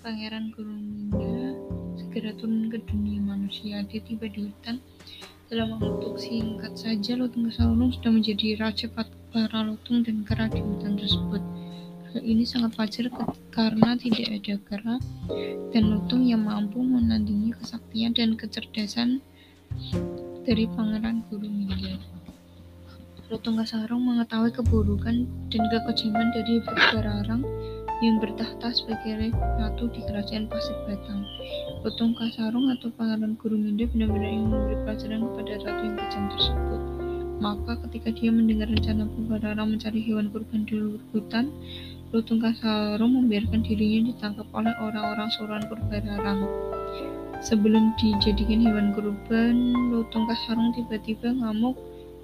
[0.00, 1.52] Pangeran Gurumida
[2.00, 3.84] segera turun ke dunia manusia.
[3.84, 4.80] Dia tiba di hutan.
[5.52, 10.96] Dalam waktu singkat saja, Lutung Kasarung sudah menjadi raja para lutung dan kera di hutan
[10.96, 11.44] tersebut.
[12.16, 13.12] Hal ini sangat wajar
[13.52, 14.96] karena tidak ada kera
[15.68, 19.20] dan lutung yang mampu menandingi kesaktian dan kecerdasan
[20.48, 22.00] dari Pangeran Gurumida.
[23.28, 27.44] Lutung Kasarung mengetahui keburukan dan kekejaman dari Bergararang
[28.00, 29.28] yang bertahta sebagai
[29.60, 31.20] ratu di kerajaan Pasir Batang.
[31.84, 36.80] Lutung Kasarung atau Pangeran Gurumida benar-benar ingin memberi pelajaran kepada ratu yang kejam tersebut.
[37.40, 40.76] Maka ketika dia mendengar rencana Bergararang mencari hewan kurban di
[41.12, 41.52] hutan,
[42.12, 46.40] Lutung Kasarung membiarkan dirinya ditangkap oleh orang-orang suruhan Purbararang.
[47.44, 49.56] Sebelum dijadikan hewan kurban,
[49.92, 51.76] Lutung Kasarung tiba-tiba ngamuk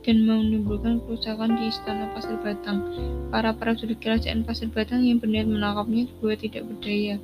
[0.02, 2.84] dan menimbulkan kerusakan di istana Pasir Batang.
[3.32, 7.16] Para prajurit kerajaan Pasir Batang yang berniat menangkapnya juga tidak berdaya.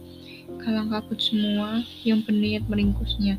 [0.63, 3.37] Kalang kabut semua yang berniat meringkusnya.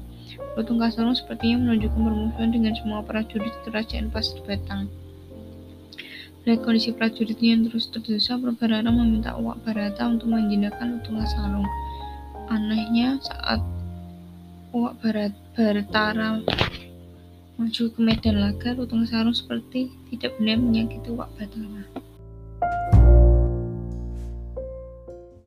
[0.54, 4.92] Lutung Kasarung sepertinya menunjukkan permusuhan dengan semua prajurit kerajaan Pasir Batang.
[6.44, 11.64] Melihat kondisi prajuritnya yang terus terdesak, Prabarara meminta Uwak Barata untuk menjinakkan Lutung Kasarung.
[12.52, 13.64] Anehnya, saat
[14.76, 15.32] Uwak Barat
[17.60, 23.03] maju ke medan laga, Lutung Sarung seperti tidak benar menyakiti Wak Batara.